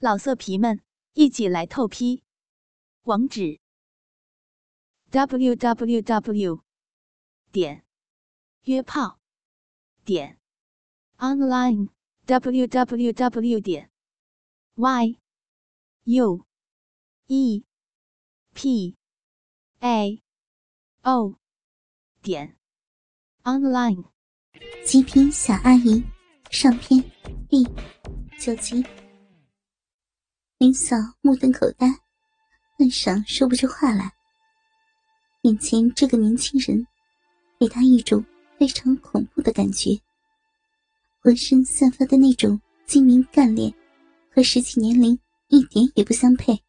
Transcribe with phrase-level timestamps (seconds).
[0.00, 0.80] 老色皮们，
[1.14, 2.22] 一起来透批！
[3.02, 3.58] 网址
[5.10, 6.62] ：w w w
[7.50, 7.84] 点
[8.62, 9.18] 约炮
[10.04, 10.38] 点
[11.16, 11.88] online
[12.26, 13.90] w w w 点
[14.76, 15.18] y
[16.04, 16.46] u
[17.26, 17.64] e
[18.54, 18.96] p
[19.80, 20.22] a
[21.02, 21.34] o
[22.22, 22.56] 点
[23.42, 24.04] online。
[24.84, 26.04] 极品小阿姨
[26.52, 27.02] 上篇
[27.48, 27.64] 第
[28.38, 29.07] 九集。
[30.58, 31.86] 林嫂目瞪口呆，
[32.76, 34.12] 半晌说不出话来。
[35.42, 36.84] 眼前这个年轻人，
[37.60, 38.24] 给她一种
[38.58, 39.96] 非常恐怖的感觉。
[41.20, 43.72] 浑身散发的那种精明干练，
[44.34, 45.16] 和实际年龄
[45.46, 46.60] 一点也不相配。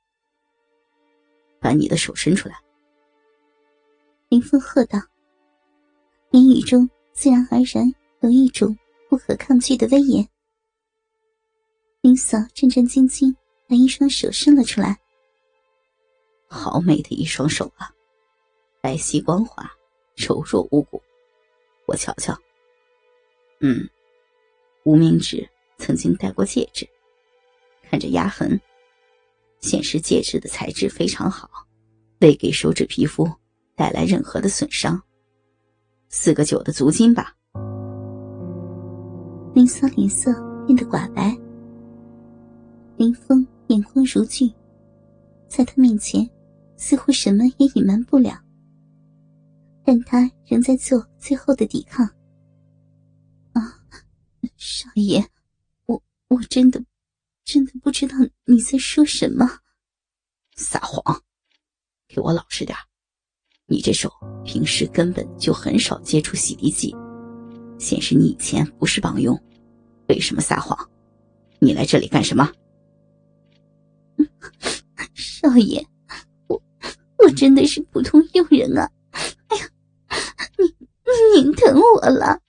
[1.59, 2.55] 把你的手伸出来！
[4.27, 4.99] 林峰喝道，
[6.29, 8.77] 言语中自然而然有一种
[9.09, 10.29] 不可抗拒的威严。
[12.01, 13.35] 林嫂战战兢兢。
[13.69, 14.99] 把一双手伸了出来，
[16.47, 17.93] 好美的一双手啊，
[18.81, 19.71] 白皙光滑，
[20.15, 20.99] 柔弱无骨。
[21.85, 22.35] 我瞧瞧，
[23.61, 23.87] 嗯，
[24.85, 25.47] 无名指
[25.77, 26.83] 曾经戴过戒指，
[27.83, 28.59] 看着压痕，
[29.59, 31.47] 显示戒指的材质非常好，
[32.21, 33.31] 未给手指皮肤
[33.75, 34.99] 带来任何的损伤。
[36.07, 37.35] 四个九的足金吧。
[39.53, 40.33] 林嫂脸色
[40.65, 41.37] 变得寡白，
[42.97, 43.45] 林峰。
[43.69, 44.51] 眼光如炬，
[45.47, 46.27] 在他面前，
[46.75, 48.35] 似乎什么也隐瞒不了。
[49.83, 52.03] 但他仍在做最后的抵抗。
[53.53, 53.79] 啊，
[54.57, 55.23] 少爷，
[55.85, 56.83] 我我真的，
[57.45, 59.47] 真的不知道你在说什么。
[60.55, 61.21] 撒谎，
[62.07, 62.75] 给我老实点
[63.67, 64.11] 你这手
[64.43, 66.95] 平时根本就很少接触洗涤剂，
[67.77, 69.39] 显示你以前不是帮佣，
[70.07, 70.75] 为什么撒谎？
[71.59, 72.51] 你来这里干什么？
[75.13, 75.85] 少爷，
[76.47, 76.61] 我
[77.17, 78.89] 我真的是普通佣人啊！
[79.11, 79.69] 哎呀，
[80.57, 82.41] 您您疼我了！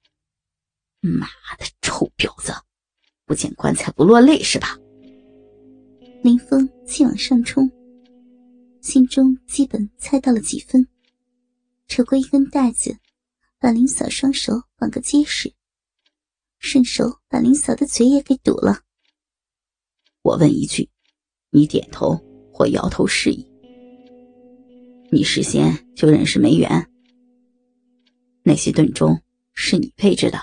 [1.00, 1.26] 妈
[1.58, 2.52] 的，臭婊子，
[3.24, 4.78] 不见棺材不落泪是吧？
[6.22, 7.70] 林峰气往上冲，
[8.82, 10.86] 心中基本猜到了几分，
[11.86, 12.96] 扯过一根带子，
[13.58, 15.52] 把林嫂双手绑个结实，
[16.58, 18.80] 顺手把林嫂的嘴也给堵了。
[20.22, 20.90] 我问一句。
[21.52, 22.16] 你点头
[22.52, 23.46] 或摇头示意。
[25.10, 26.88] 你事先就认识梅园，
[28.44, 29.20] 那些盾钟
[29.52, 30.38] 是你配置的。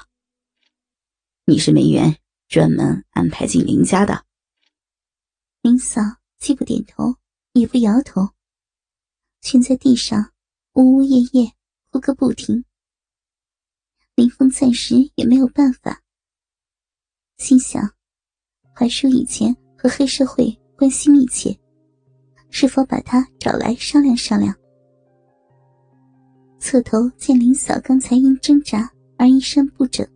[1.45, 2.17] 你是梅园
[2.49, 4.25] 专门安排进林家的。
[5.61, 6.01] 林嫂
[6.37, 7.15] 既不点头，
[7.53, 8.29] 也不摇头，
[9.39, 10.33] 蜷在地上
[10.73, 11.53] 呜呜咽咽
[11.89, 12.65] 哭个不停。
[14.15, 16.03] 林峰暂时也没有办法，
[17.37, 17.93] 心想：
[18.73, 20.59] 槐树以前和黑社会。
[20.77, 21.57] 关系密切，
[22.51, 24.53] 是否把他找来商量商量？
[26.59, 30.07] 侧头见林嫂刚才因挣扎而衣衫不整，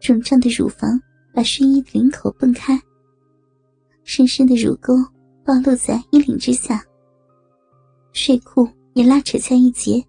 [0.00, 0.98] 肿胀的乳房
[1.34, 2.80] 把睡衣的领口蹦开，
[4.02, 4.94] 深深的乳沟
[5.44, 6.82] 暴露在衣领之下，
[8.14, 10.02] 睡裤也拉扯下一截，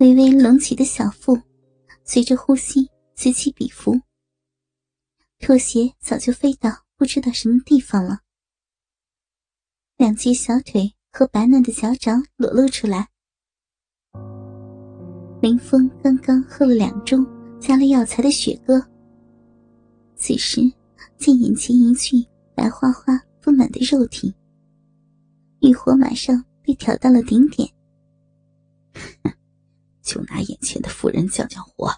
[0.00, 1.38] 微微隆起的小腹
[2.02, 4.00] 随着呼吸此起彼伏，
[5.38, 6.70] 拖鞋早就飞到。
[7.02, 8.20] 不知道什么地方了，
[9.96, 13.08] 两截小腿和白嫩的脚掌裸露出来。
[15.40, 17.26] 林峰刚刚喝了两盅
[17.58, 18.80] 加了药材的雪哥，
[20.14, 20.60] 此时
[21.18, 22.24] 见眼前一具
[22.54, 24.32] 白花花丰满的肉体，
[25.60, 27.68] 欲火马上被挑到了顶点。
[30.02, 31.90] 就拿眼前的妇人降降火，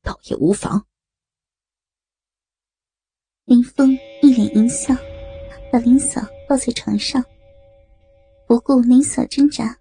[0.00, 0.86] 倒也无妨。
[3.46, 4.94] 林峰一脸淫笑，
[5.70, 6.18] 把林嫂
[6.48, 7.22] 抱在床上，
[8.48, 9.78] 不顾林嫂挣扎，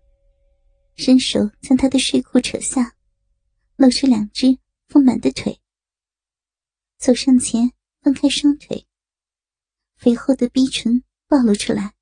[0.96, 2.94] 伸手将她的睡裤扯下，
[3.78, 4.58] 露出两只
[4.90, 5.58] 丰满的腿。
[6.98, 8.86] 走上前，分开双腿，
[9.96, 11.94] 肥厚的逼唇暴露出来，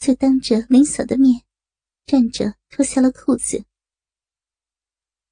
[0.00, 1.42] 就当着林嫂的面，
[2.04, 3.64] 站着脱下了裤子，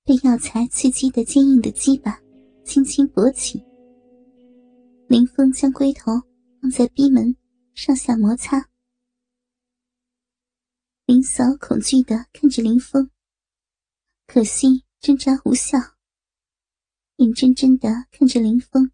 [0.04, 2.20] 被药材刺激的坚硬的鸡巴
[2.64, 3.60] 轻轻勃起。
[5.14, 6.10] 林峰将龟头
[6.60, 7.36] 放在逼门，
[7.72, 8.68] 上下摩擦。
[11.06, 13.08] 林嫂恐惧的看着林峰，
[14.26, 15.78] 可惜挣扎无效，
[17.18, 18.90] 眼睁睁的看着林峰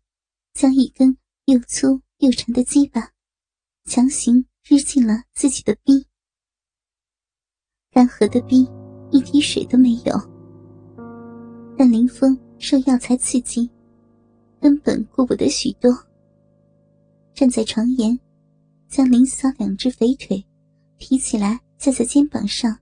[0.52, 3.12] 将一根又粗又长的鸡巴
[3.87, 6.06] 强行日进了自己的逼。
[7.90, 8.69] 干涸的逼
[9.11, 10.14] 一滴水都没有，
[11.78, 13.70] 但林峰受药材刺激，
[14.61, 15.90] 根本顾不得许多。
[17.40, 18.20] 站在床沿，
[18.87, 20.44] 将林嫂两只肥腿
[20.98, 22.78] 提起来架在肩膀上，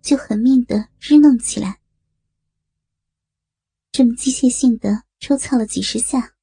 [0.00, 1.80] 就狠命的支弄起来。
[3.90, 6.36] 这么机械性的抽操了几十下，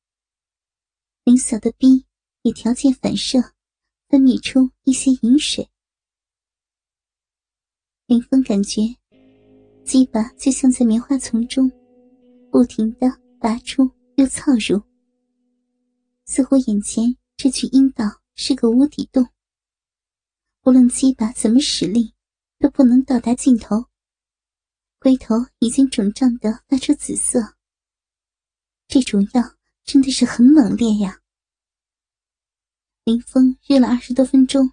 [1.24, 2.06] 林嫂的逼
[2.42, 3.40] 也条件反射
[4.10, 5.70] 分泌出一些饮水。
[8.08, 8.82] 林峰感觉
[9.86, 11.72] 鸡巴就像在棉花丛中
[12.52, 13.08] 不停的
[13.40, 14.82] 拔出又操入。
[16.26, 18.06] 似乎眼前这具阴道
[18.36, 19.28] 是个无底洞，
[20.64, 22.14] 无论鸡巴怎么使力，
[22.58, 23.84] 都不能到达尽头。
[24.98, 27.56] 龟头已经肿胀的发出紫色，
[28.88, 29.44] 这种药
[29.84, 31.20] 真的是很猛烈呀！
[33.04, 34.72] 林峰热了二十多分钟，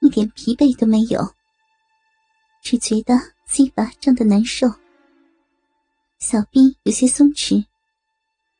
[0.00, 1.34] 一点疲惫都没有，
[2.62, 3.14] 只觉得
[3.46, 4.66] 鸡巴胀得难受，
[6.20, 7.66] 小臂有些松弛，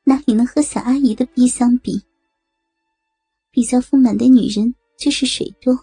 [0.05, 2.05] 哪里能和小阿姨的臂相比？
[3.59, 5.77] 比较丰满的女人就是水多，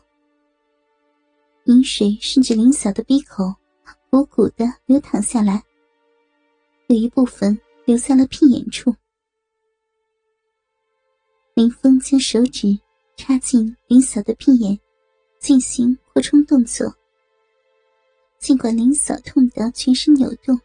[1.66, 3.54] 饮水顺着林嫂的鼻口
[4.10, 5.62] 鼓鼓的流淌下来，
[6.88, 8.95] 有一部分流在了屁眼处。
[11.54, 12.80] 林峰将手指
[13.18, 14.80] 插进林嫂的屁眼，
[15.39, 16.95] 进行扩充动作。
[18.39, 20.57] 尽管林嫂痛得全身扭动，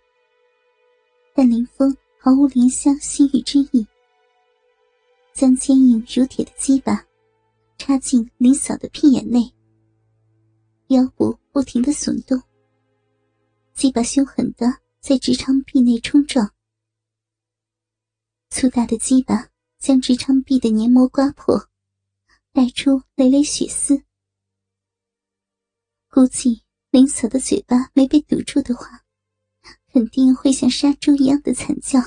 [1.34, 3.84] 但林峰毫无怜香惜玉之意。
[5.40, 7.02] 将坚硬如铁的鸡巴
[7.78, 9.40] 插进林嫂的屁眼内，
[10.88, 12.38] 腰部不停的耸动，
[13.72, 14.66] 鸡巴凶狠的
[15.00, 16.52] 在直肠壁内冲撞，
[18.50, 19.48] 粗大的鸡巴
[19.78, 21.70] 将直肠壁的黏膜刮破，
[22.52, 24.04] 带出累累血丝。
[26.10, 29.06] 估计林嫂的嘴巴没被堵住的话，
[29.90, 31.98] 肯定会像杀猪一样的惨叫。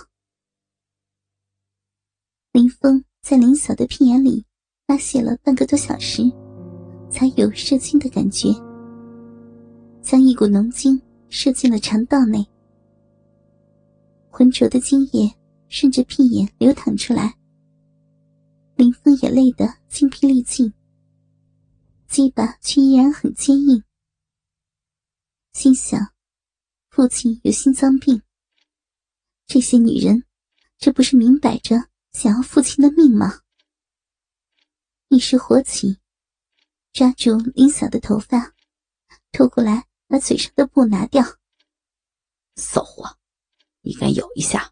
[2.52, 3.04] 林峰。
[3.24, 4.46] 在林嫂的屁眼里
[4.86, 6.24] 发泄了半个多小时，
[7.10, 8.50] 才有射精的感觉。
[10.02, 12.46] 将一股浓精射进了肠道内，
[14.30, 15.34] 浑浊的精液
[15.70, 17.34] 顺着屁眼流淌出来。
[18.76, 20.74] 林峰也累得精疲力尽，
[22.10, 23.82] 鸡巴却依然很坚硬。
[25.54, 25.98] 心想：
[26.90, 28.22] 父亲有心脏病，
[29.48, 30.26] 这些女人，
[30.78, 31.93] 这不是明摆着？
[32.14, 33.42] 想要父亲的命吗？
[35.10, 35.98] 一时火起，
[36.94, 38.54] 抓住林嫂的头发，
[39.32, 41.24] 拖过来把嘴上的布拿掉。
[42.56, 43.18] 骚货，
[43.82, 44.72] 你敢咬一下，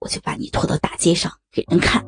[0.00, 2.04] 我就把你拖到大街上给人看。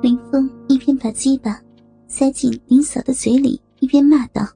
[0.00, 1.60] 林峰一边把鸡巴
[2.08, 4.46] 塞进林嫂的嘴里，一边骂道：“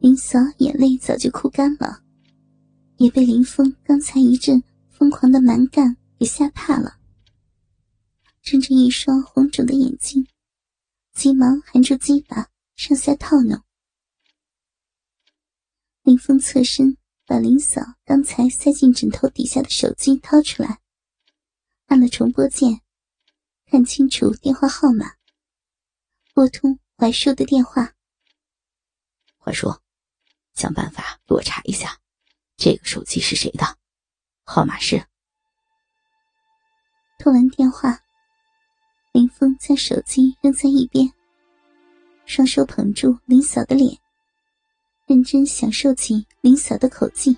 [0.00, 2.02] 林嫂眼泪早就哭干了，
[2.96, 4.62] 也被林峰刚才一阵。”
[4.98, 6.98] 疯狂的蛮干给吓怕了，
[8.42, 10.26] 睁着一双红肿的眼睛，
[11.12, 13.62] 急忙含住鸡巴上下套弄。
[16.02, 20.80] 林峰侧身把林嫂刚才塞进枕头底下的手机掏出来，
[21.86, 22.80] 按了重拨键，
[23.66, 25.14] 看清楚电话号码，
[26.34, 27.94] 拨通怀叔的电话。
[29.36, 29.72] 怀叔，
[30.54, 32.00] 想办法给我查一下，
[32.56, 33.77] 这个手机是谁的？
[34.50, 34.96] 号码是。
[37.18, 38.00] 通完电话，
[39.12, 41.06] 林峰将手机扔在一边，
[42.24, 43.94] 双手捧住林嫂的脸，
[45.04, 47.36] 认真享受起林嫂的口技。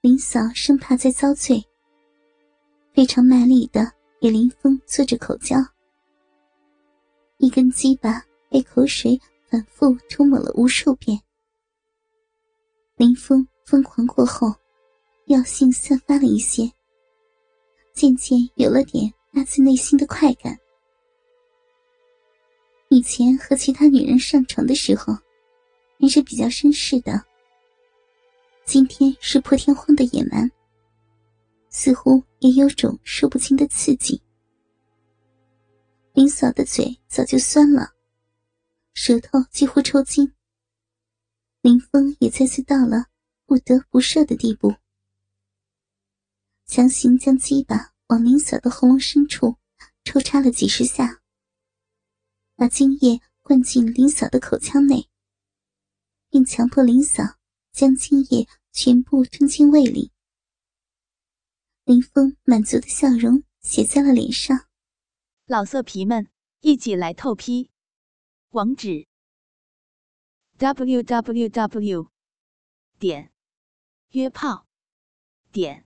[0.00, 1.62] 林嫂生怕再遭罪，
[2.94, 5.58] 非常卖力的给林峰做着口交，
[7.36, 11.20] 一根鸡巴被口水反复涂抹了无数遍。
[12.96, 14.54] 林峰疯狂过后。
[15.26, 16.70] 药性散发了一些，
[17.92, 20.56] 渐渐有了点发自内心的快感。
[22.90, 25.12] 以前和其他女人上床的时候，
[25.98, 27.20] 还是比较绅士的。
[28.64, 30.48] 今天是破天荒的野蛮，
[31.70, 34.22] 似乎也有种说不清的刺激。
[36.12, 37.90] 林嫂的嘴早就酸了，
[38.94, 40.32] 舌头几乎抽筋。
[41.62, 43.06] 林峰也再次到了
[43.44, 44.72] 不得不射的地步。
[46.66, 49.56] 强行将鸡巴往林嫂的喉咙深处
[50.04, 51.22] 抽插了几十下，
[52.56, 55.08] 把精液灌进林嫂的口腔内，
[56.28, 57.38] 并强迫林嫂
[57.72, 60.12] 将精液全部吞进胃里。
[61.84, 64.66] 林峰满足的笑容写在了脸上。
[65.46, 66.28] 老色皮们，
[66.60, 67.70] 一起来透批！
[68.50, 69.06] 网址
[70.58, 72.10] ：w w w.
[72.98, 73.32] 点
[74.10, 74.66] 约炮
[75.52, 75.85] 点。